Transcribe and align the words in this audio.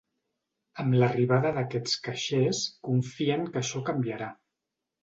Amb 0.83 0.95
l’arribada 1.03 1.51
d’aquests 1.59 2.01
caixers 2.09 2.65
confien 2.89 3.47
que 3.53 3.65
això 3.65 3.85
canviarà. 3.93 4.37